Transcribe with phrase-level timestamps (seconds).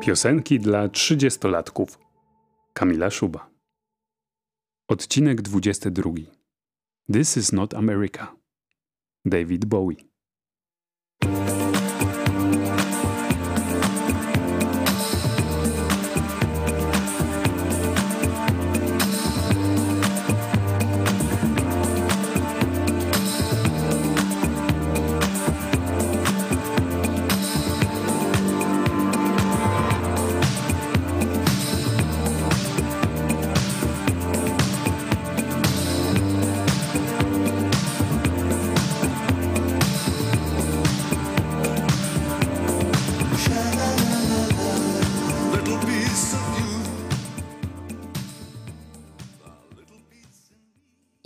[0.00, 1.98] Piosenki dla trzydziestolatków.
[2.72, 3.50] Kamila Szuba.
[4.88, 6.10] Odcinek 22.
[7.12, 8.36] This is not America.
[9.24, 10.09] David Bowie.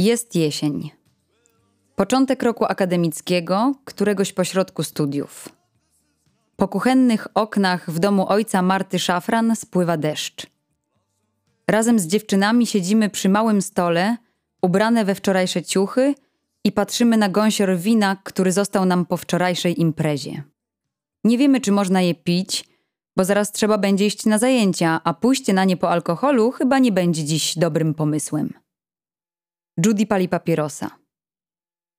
[0.05, 0.91] Jest jesień.
[1.97, 5.49] Początek roku akademickiego, któregoś pośrodku studiów.
[6.57, 10.47] Po kuchennych oknach w domu ojca Marty Szafran spływa deszcz.
[11.69, 14.17] Razem z dziewczynami siedzimy przy małym stole,
[14.63, 16.15] ubrane we wczorajsze ciuchy
[16.65, 20.43] i patrzymy na gąsior wina, który został nam po wczorajszej imprezie.
[21.25, 22.69] Nie wiemy, czy można je pić,
[23.17, 26.93] bo zaraz trzeba będzie iść na zajęcia, a pójście na nie po alkoholu chyba nie
[26.93, 28.64] będzie dziś dobrym pomysłem.
[29.77, 30.91] Judy pali papierosa.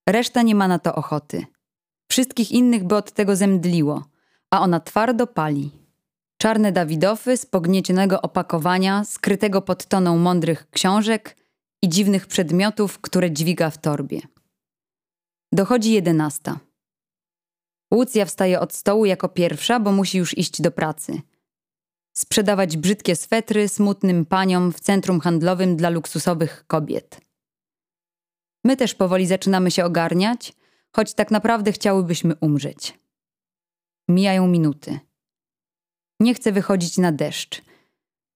[0.10, 1.46] Reszta nie ma na to ochoty.
[2.12, 4.06] Wszystkich innych by od tego zemdliło,
[4.52, 5.72] a ona twardo pali.
[6.38, 11.38] Czarne Dawidofy z pogniecionego opakowania, skrytego pod toną mądrych książek
[11.82, 14.22] i dziwnych przedmiotów, które dźwiga w torbie.
[15.52, 16.60] Dochodzi jedenasta.
[17.94, 21.22] Łucja wstaje od stołu jako pierwsza, bo musi już iść do pracy.
[22.18, 27.25] Sprzedawać brzydkie swetry smutnym paniom w centrum handlowym dla luksusowych kobiet.
[28.66, 30.54] My też powoli zaczynamy się ogarniać,
[30.92, 33.00] choć tak naprawdę chciałybyśmy umrzeć.
[34.10, 35.00] Mijają minuty.
[36.20, 37.62] Nie chcę wychodzić na deszcz.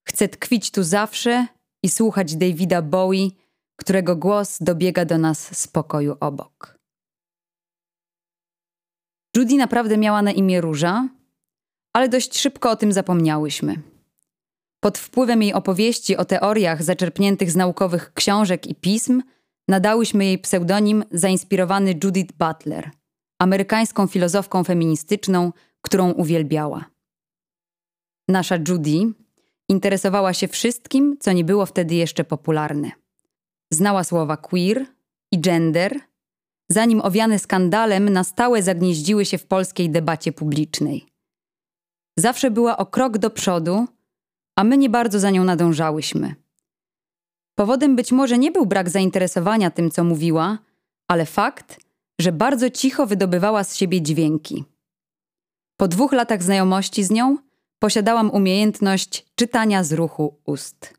[0.07, 1.47] Chcę tkwić tu zawsze
[1.83, 3.27] i słuchać Davida Bowie,
[3.75, 6.79] którego głos dobiega do nas z pokoju obok.
[9.37, 11.09] Judy naprawdę miała na imię Róża,
[11.93, 13.81] ale dość szybko o tym zapomniałyśmy.
[14.79, 19.21] Pod wpływem jej opowieści o teoriach zaczerpniętych z naukowych książek i pism–
[19.69, 22.91] nadałyśmy jej pseudonim zainspirowany Judith Butler,
[23.39, 26.85] amerykańską filozofką feministyczną, którą uwielbiała.
[28.27, 29.13] Nasza Judy
[29.69, 32.91] interesowała się wszystkim, co nie było wtedy jeszcze popularne.
[33.71, 34.85] Znała słowa queer
[35.31, 35.99] i gender,
[36.69, 41.05] zanim owiane skandalem na stałe zagnieździły się w polskiej debacie publicznej.
[42.17, 43.85] Zawsze była o krok do przodu,
[44.55, 46.35] a my nie bardzo za nią nadążałyśmy.
[47.59, 50.57] Powodem być może nie był brak zainteresowania tym, co mówiła,
[51.07, 51.79] ale fakt,
[52.21, 54.63] że bardzo cicho wydobywała z siebie dźwięki.
[55.77, 57.37] Po dwóch latach znajomości z nią
[57.79, 60.93] posiadałam umiejętność czytania z ruchu ust.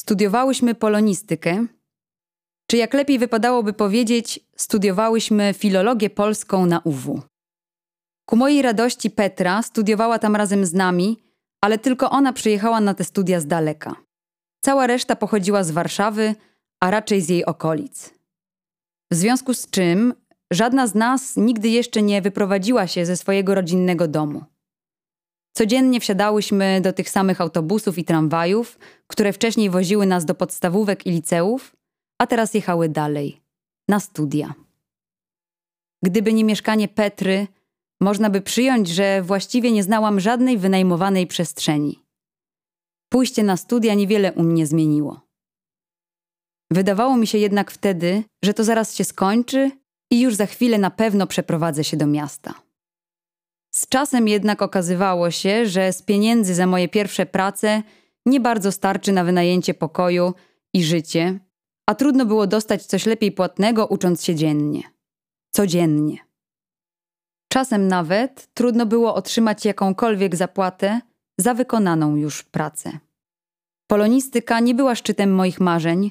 [0.00, 1.66] Studiowałyśmy polonistykę,
[2.70, 7.22] czy jak lepiej wypadałoby powiedzieć, studiowałyśmy filologię polską na UW.
[8.28, 11.22] Ku mojej radości Petra studiowała tam razem z nami,
[11.60, 14.05] ale tylko ona przyjechała na te studia z daleka.
[14.66, 16.34] Cała reszta pochodziła z Warszawy,
[16.80, 18.14] a raczej z jej okolic.
[19.12, 20.14] W związku z czym
[20.50, 24.44] żadna z nas nigdy jeszcze nie wyprowadziła się ze swojego rodzinnego domu.
[25.56, 31.10] Codziennie wsiadałyśmy do tych samych autobusów i tramwajów, które wcześniej woziły nas do podstawówek i
[31.10, 31.76] liceów,
[32.18, 33.40] a teraz jechały dalej,
[33.88, 34.54] na studia.
[36.02, 37.46] Gdyby nie mieszkanie Petry,
[38.00, 42.05] można by przyjąć, że właściwie nie znałam żadnej wynajmowanej przestrzeni.
[43.16, 45.20] Pójście na studia niewiele u mnie zmieniło.
[46.70, 49.70] Wydawało mi się jednak wtedy, że to zaraz się skończy
[50.10, 52.54] i już za chwilę na pewno przeprowadzę się do miasta.
[53.74, 57.82] Z czasem jednak okazywało się, że z pieniędzy za moje pierwsze prace
[58.26, 60.34] nie bardzo starczy na wynajęcie pokoju
[60.74, 61.38] i życie,
[61.86, 64.82] a trudno było dostać coś lepiej płatnego ucząc się dziennie.
[65.50, 66.18] Codziennie.
[67.52, 71.00] Czasem nawet trudno było otrzymać jakąkolwiek zapłatę
[71.38, 73.05] za wykonaną już pracę.
[73.86, 76.10] Polonistyka nie była szczytem moich marzeń,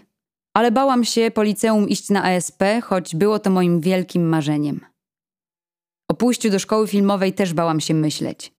[0.54, 4.86] ale bałam się po liceum iść na ASP, choć było to moim wielkim marzeniem.
[6.12, 8.54] O pójściu do szkoły filmowej też bałam się myśleć.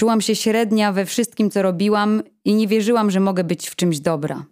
[0.00, 4.00] Czułam się średnia we wszystkim, co robiłam i nie wierzyłam, że mogę być w czymś
[4.00, 4.44] dobra.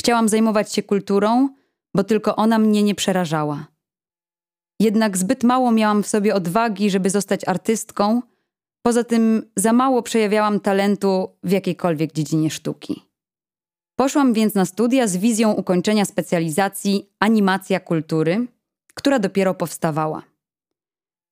[0.00, 1.48] Chciałam zajmować się kulturą,
[1.94, 3.66] bo tylko ona mnie nie przerażała.
[4.80, 8.22] Jednak zbyt mało miałam w sobie odwagi, żeby zostać artystką
[8.82, 13.02] Poza tym za mało przejawiałam talentu w jakiejkolwiek dziedzinie sztuki.
[13.96, 18.46] Poszłam więc na studia z wizją ukończenia specjalizacji animacja kultury,
[18.94, 20.22] która dopiero powstawała.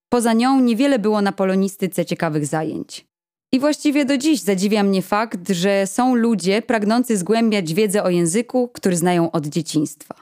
[0.08, 3.06] Poza nią niewiele było na polonistyce ciekawych zajęć.
[3.52, 8.68] I właściwie do dziś zadziwia mnie fakt, że są ludzie pragnący zgłębiać wiedzę o języku,
[8.68, 10.14] który znają od dzieciństwa.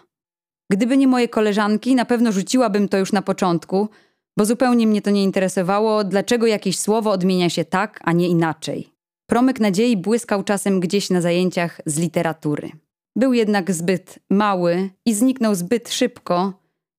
[0.71, 3.89] Gdyby nie moje koleżanki, na pewno rzuciłabym to już na początku,
[4.37, 8.93] bo zupełnie mnie to nie interesowało, dlaczego jakieś słowo odmienia się tak, a nie inaczej.
[9.27, 12.71] Promyk nadziei błyskał czasem gdzieś na zajęciach z literatury.
[13.17, 16.53] Był jednak zbyt mały i zniknął zbyt szybko,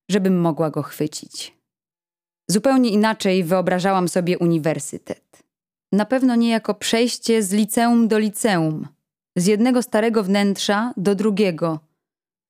[0.09, 1.57] żebym mogła go chwycić.
[2.49, 5.43] Zupełnie inaczej wyobrażałam sobie uniwersytet.
[5.91, 8.87] Na pewno nie jako przejście z liceum do liceum,
[9.35, 11.79] z jednego starego wnętrza do drugiego,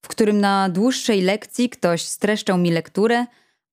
[0.04, 3.26] w którym na dłuższej lekcji ktoś streszczał mi lekturę,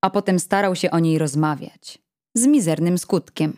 [0.06, 2.00] a potem starał się o niej rozmawiać.
[2.36, 3.54] Z mizernym skutkiem.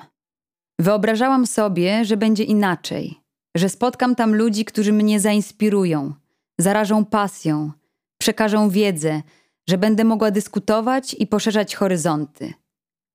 [0.79, 3.21] Wyobrażałam sobie, że będzie inaczej,
[3.55, 6.13] że spotkam tam ludzi, którzy mnie zainspirują,
[6.59, 7.71] zarażą pasją,
[8.17, 9.21] przekażą wiedzę,
[9.69, 12.53] że będę mogła dyskutować i poszerzać horyzonty.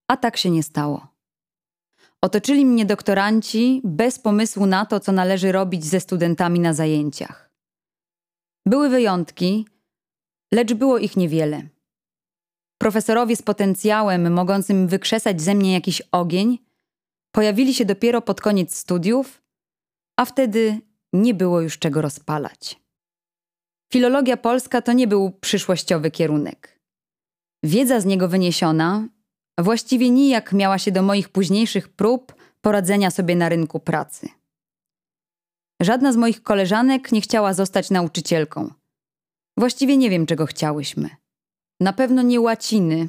[0.09, 1.07] A tak się nie stało.
[2.23, 7.51] Otoczyli mnie doktoranci bez pomysłu na to, co należy robić ze studentami na zajęciach.
[8.67, 9.67] Były wyjątki,
[10.55, 11.72] lecz było ich niewiele.
[12.83, 16.59] Profesorowie z potencjałem mogącym wykrzesać ze mnie jakiś ogień
[17.35, 19.43] pojawili się dopiero pod koniec studiów,
[20.17, 20.81] a wtedy
[21.13, 22.81] nie było już czego rozpalać.
[23.93, 26.81] Filologia polska to nie był przyszłościowy kierunek.
[27.65, 29.09] Wiedza z niego wyniesiona
[29.59, 34.29] właściwie nijak miała się do moich późniejszych prób poradzenia sobie na rynku pracy.
[35.83, 38.71] Żadna z moich koleżanek nie chciała zostać nauczycielką.
[39.59, 41.22] Właściwie nie wiem, czego chciałyśmy.
[41.83, 43.09] Na pewno nie łaciny,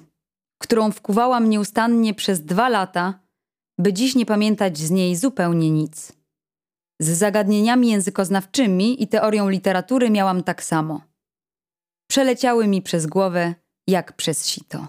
[0.62, 3.20] którą wkuwałam nieustannie przez dwa lata,
[3.80, 6.14] by dziś nie pamiętać z niej zupełnie nic.
[7.02, 11.02] Z zagadnieniami językoznawczymi i teorią literatury miałam tak samo.
[12.10, 13.56] Przeleciały mi przez głowę
[13.88, 14.88] jak przez sito.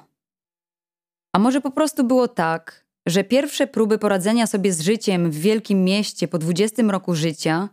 [1.35, 5.85] A może po prostu było tak, że pierwsze próby poradzenia sobie z życiem w wielkim
[5.85, 7.69] mieście po 20 roku życia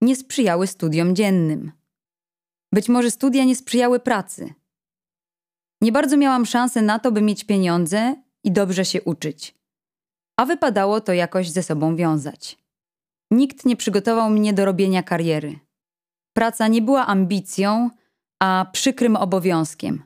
[0.00, 1.72] nie sprzyjały studiom dziennym.
[2.72, 4.54] Być może studia nie sprzyjały pracy.
[5.82, 8.14] Nie bardzo miałam szansę na to, by mieć pieniądze
[8.44, 9.54] i dobrze się uczyć.
[10.36, 12.58] A wypadało to jakoś ze sobą wiązać.
[13.30, 15.58] Nikt nie przygotował mnie do robienia kariery.
[16.36, 17.90] Praca nie była ambicją,
[18.40, 20.02] a przykrym obowiązkiem.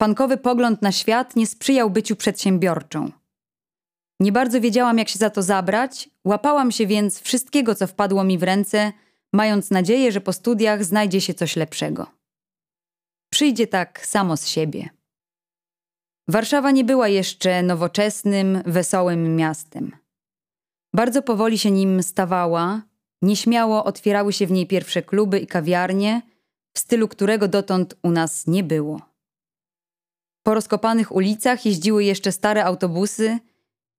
[0.00, 3.10] Pankowy pogląd na świat nie sprzyjał byciu przedsiębiorczą.
[4.20, 8.38] Nie bardzo wiedziałam, jak się za to zabrać, łapałam się więc wszystkiego, co wpadło mi
[8.38, 8.92] w ręce,
[9.32, 12.19] mając nadzieję, że po studiach znajdzie się coś lepszego.
[13.40, 14.88] Przyjdzie tak samo z siebie.
[16.28, 19.96] Warszawa nie była jeszcze nowoczesnym, wesołym miastem.
[20.94, 22.82] Bardzo powoli się nim stawała,
[23.22, 26.22] nieśmiało otwierały się w niej pierwsze kluby i kawiarnie,
[26.74, 29.00] w stylu którego dotąd u nas nie było.
[30.42, 33.38] Po rozkopanych ulicach jeździły jeszcze stare autobusy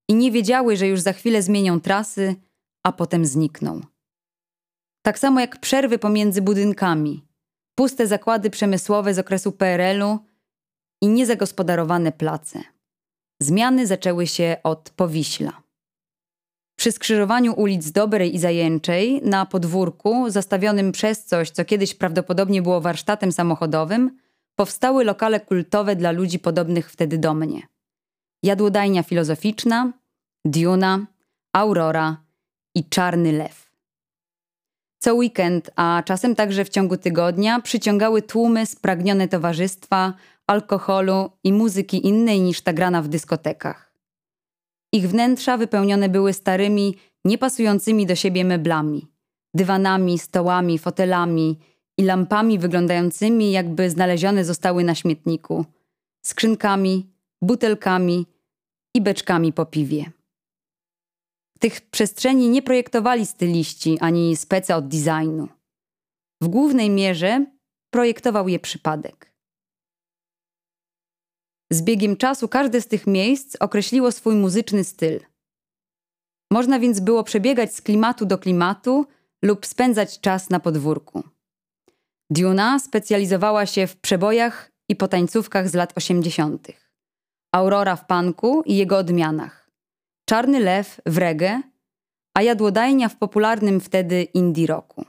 [0.10, 2.36] i nie wiedziały, że już za chwilę zmienią trasy,
[2.84, 3.82] a potem znikną.
[5.02, 7.31] Tak samo jak przerwy pomiędzy budynkami,
[7.76, 10.20] puste zakłady przemysłowe z okresu PRL-u
[11.02, 12.60] i niezagospodarowane place.
[13.42, 15.62] Zmiany zaczęły się od Powiśla.
[16.82, 22.82] Przy skrzyżowaniu ulic Dobrej i Zajęczej, na podwórku, zastawionym przez coś, co kiedyś prawdopodobnie było
[22.82, 24.18] warsztatem samochodowym,
[24.56, 27.62] powstały lokale kultowe dla ludzi podobnych wtedy do mnie.
[28.44, 29.94] Jadłodajnia filozoficzna,
[30.46, 31.06] Duna,
[31.54, 32.24] Aurora
[32.76, 33.61] i Czarny Lew.
[35.04, 40.14] Co weekend, a czasem także w ciągu tygodnia, przyciągały tłumy spragnione towarzystwa,
[40.48, 43.94] alkoholu i muzyki innej niż ta grana w dyskotekach.
[44.94, 49.08] Ich wnętrza wypełnione były starymi, niepasującymi do siebie meblami,
[49.54, 51.60] dywanami, stołami, fotelami
[51.98, 55.66] i lampami wyglądającymi, jakby znalezione zostały na śmietniku,
[56.26, 57.10] skrzynkami,
[57.42, 58.26] butelkami
[58.96, 60.12] i beczkami po piwie.
[61.62, 65.48] Tych przestrzeni nie projektowali styliści ani speca od designu.
[66.42, 67.46] W głównej mierze
[67.94, 69.34] projektował je przypadek.
[71.72, 75.20] Z biegiem czasu każde z tych miejsc określiło swój muzyczny styl.
[76.52, 79.06] Można więc było przebiegać z klimatu do klimatu
[79.44, 81.24] lub spędzać czas na podwórku.
[82.30, 86.68] Duna specjalizowała się w przebojach i potańcówkach z lat 80.
[87.52, 89.61] Aurora w punku i jego odmianach.
[90.32, 91.62] Czarny Lew w reggae,
[92.34, 95.06] a jadłodajnia w popularnym wtedy indie rocku.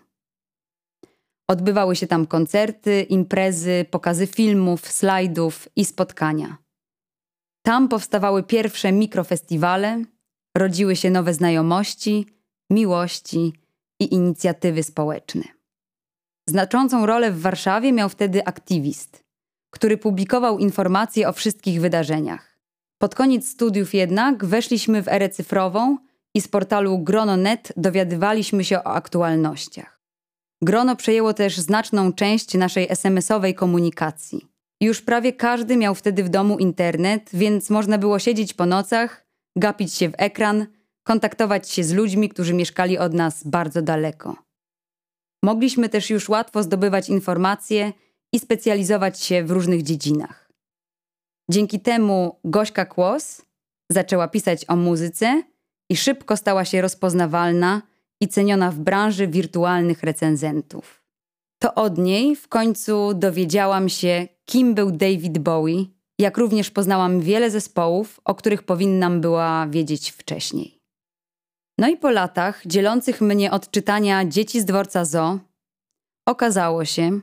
[1.49, 6.57] Odbywały się tam koncerty, imprezy, pokazy filmów, slajdów i spotkania.
[7.64, 10.05] Tam powstawały pierwsze mikrofestiwale,
[10.57, 12.26] rodziły się nowe znajomości,
[12.71, 13.52] miłości
[14.00, 15.43] i inicjatywy społeczne.
[16.49, 19.25] Znaczącą rolę w Warszawie miał wtedy aktywist,
[19.71, 22.51] który publikował informacje o wszystkich wydarzeniach.
[23.02, 25.99] Pod koniec studiów jednak weszliśmy w erę cyfrową
[26.35, 30.00] i z portalu Grono.net dowiadywaliśmy się o aktualnościach.
[30.62, 34.47] Grono przejęło też znaczną część naszej SMS-owej komunikacji.
[34.80, 39.94] Już prawie każdy miał wtedy w domu internet, więc można było siedzieć po nocach, gapić
[39.94, 40.66] się w ekran,
[41.04, 44.37] kontaktować się z ludźmi, którzy mieszkali od nas bardzo daleko.
[45.44, 47.92] Mogliśmy też już łatwo zdobywać informacje
[48.32, 50.41] i specjalizować się w różnych dziedzinach.
[51.52, 53.42] Dzięki temu Gośka Kłos
[53.90, 55.42] zaczęła pisać o muzyce
[55.90, 57.82] i szybko stała się rozpoznawalna
[58.21, 61.02] i ceniona w branży wirtualnych recenzentów.
[61.62, 65.85] To od niej w końcu dowiedziałam się, kim był David Bowie,
[66.18, 70.80] jak również poznałam wiele zespołów, o których powinnam była wiedzieć wcześniej.
[71.78, 75.38] No i po latach, dzielących mnie od czytania Dzieci z dworca Zo,
[76.26, 77.21] okazało się,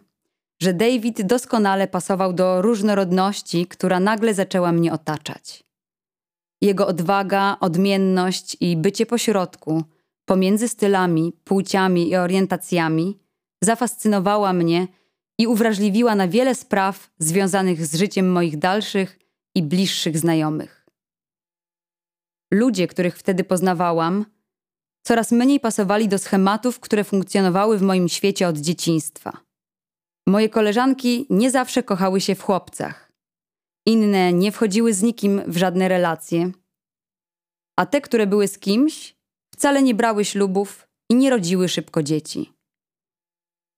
[0.61, 5.63] że David doskonale pasował do różnorodności, która nagle zaczęła mnie otaczać.
[6.61, 9.83] Jego odwaga, odmienność i bycie pośrodku,
[10.25, 13.19] pomiędzy stylami, płciami i orientacjami,
[13.63, 14.87] zafascynowała mnie
[15.37, 19.19] i uwrażliwiła na wiele spraw związanych z życiem moich dalszych
[19.55, 20.85] i bliższych znajomych.
[22.53, 24.25] Ludzie, których wtedy poznawałam,
[25.03, 29.48] coraz mniej pasowali do schematów, które funkcjonowały w moim świecie od dzieciństwa.
[30.29, 33.11] Moje koleżanki nie zawsze kochały się w chłopcach.
[33.85, 36.51] Inne nie wchodziły z nikim w żadne relacje.
[37.79, 39.15] A te, które były z kimś,
[39.53, 42.53] wcale nie brały ślubów i nie rodziły szybko dzieci.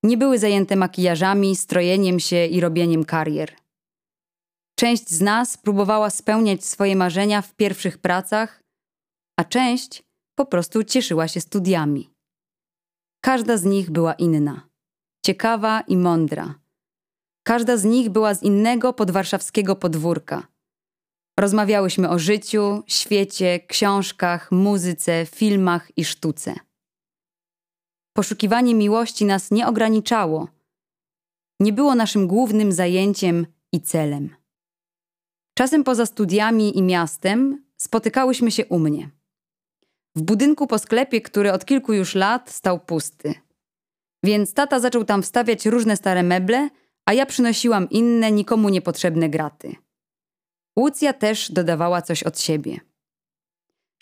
[0.03, 3.55] Nie były zajęte makijażami, strojeniem się i robieniem karier.
[4.79, 8.63] Część z nas próbowała spełniać swoje marzenia w pierwszych pracach,
[9.39, 10.03] a część
[10.35, 12.09] po prostu cieszyła się studiami.
[13.23, 14.70] Każda z nich była inna,
[15.25, 16.55] ciekawa i mądra.
[17.43, 20.47] Każda z nich była z innego podwarszawskiego podwórka.
[21.39, 26.55] Rozmawiałyśmy o życiu, świecie, książkach, muzyce, filmach i sztuce.
[28.13, 30.47] Poszukiwanie miłości nas nie ograniczało.
[31.59, 34.35] Nie było naszym głównym zajęciem i celem.
[35.57, 39.09] Czasem poza studiami i miastem spotykałyśmy się u mnie.
[40.15, 43.33] W budynku po sklepie, który od kilku już lat stał pusty.
[44.23, 46.69] Więc tata zaczął tam wstawiać różne stare meble,
[47.05, 49.75] a ja przynosiłam inne, nikomu niepotrzebne graty.
[50.79, 52.79] Łucja też dodawała coś od siebie.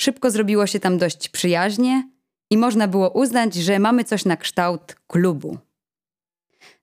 [0.02, 2.10] Szybko zrobiło się tam dość przyjaźnie
[2.50, 5.58] i można było uznać, że mamy coś na kształt klubu.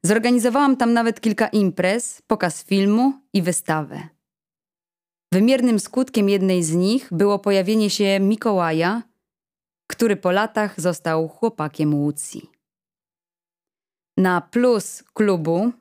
[0.03, 4.09] Zorganizowałam tam nawet kilka imprez, pokaz filmu i wystawę.
[5.33, 9.03] Wymiernym skutkiem jednej z nich było pojawienie się Mikołaja,
[9.87, 12.56] który po latach został chłopakiem Łucji.
[14.17, 15.73] Na plus klubu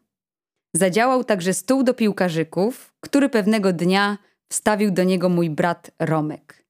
[0.74, 4.18] zadziałał także stół do piłkarzyków, który pewnego dnia
[4.50, 6.66] wstawił do niego mój brat Romek.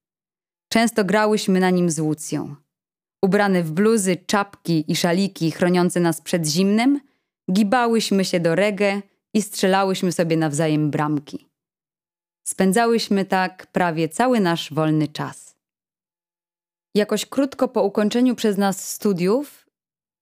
[0.69, 2.55] Często grałyśmy na nim z Łucją.
[3.21, 6.99] Ubrane w bluzy, czapki i szaliki chroniące nas przed zimnem,
[7.51, 9.01] gibałyśmy się do reggae
[9.33, 11.47] i strzelałyśmy sobie nawzajem bramki.
[12.47, 15.55] Spędzałyśmy tak prawie cały nasz wolny czas.
[16.95, 19.64] Jakoś krótko po ukończeniu przez nas studiów,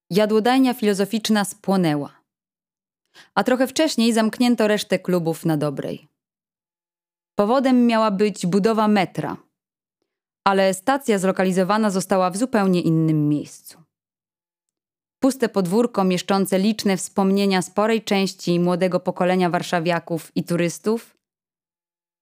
[0.10, 2.24] jadłodajnia filozoficzna spłonęła.
[3.36, 6.08] A trochę wcześniej zamknięto resztę klubów na dobrej.
[7.36, 9.38] Powodem miała być budowa metra,
[10.44, 13.84] ale stacja zlokalizowana została w zupełnie innym miejscu.
[15.20, 21.18] Puste podwórko mieszczące liczne wspomnienia sporej części młodego pokolenia warszawiaków i turystów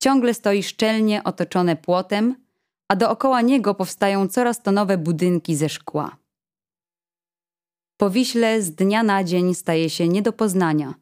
[0.01, 2.35] ciągle stoi szczelnie otoczone płotem,
[2.87, 6.20] a dookoła niego powstają coraz to nowe budynki ze szkła.
[8.01, 10.95] Po Wiśle z dnia na dzień staje się nie do poznania,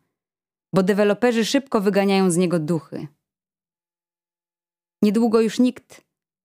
[0.74, 3.08] bo deweloperzy szybko wyganiają z niego duchy.
[5.04, 6.02] Niedługo już nikt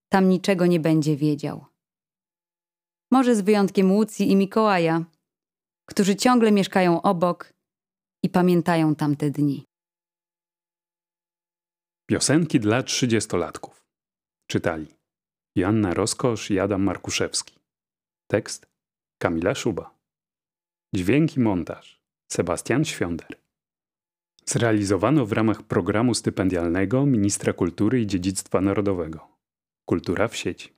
[0.08, 1.66] tam niczego nie będzie wiedział.
[3.12, 5.04] Może z wyjątkiem Łucji i Mikołaja,
[5.88, 7.52] którzy ciągle mieszkają obok
[8.24, 9.64] i pamiętają tamte dni.
[12.06, 13.86] Piosenki dla trzydziestolatków.
[14.50, 14.86] Czytali
[15.56, 17.58] Joanna Roskosz i Adam Markuszewski.
[18.30, 18.66] Tekst
[19.18, 19.93] Kamila Szuba.
[20.94, 22.00] Dźwięk i montaż
[22.32, 23.28] Sebastian Świąder.
[24.46, 29.28] Zrealizowano w ramach programu stypendialnego Ministra Kultury i Dziedzictwa Narodowego.
[29.84, 30.73] Kultura w sieci.